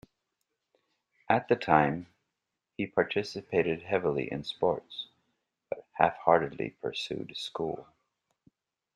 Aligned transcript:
At 1.29 1.47
the 1.47 1.55
time, 1.55 2.07
he 2.75 2.87
participated 2.87 3.83
heavily 3.83 4.31
in 4.31 4.43
sports, 4.43 5.09
but 5.69 5.85
half-heartedly 5.91 6.71
pursued 6.81 7.37
school. 7.37 7.87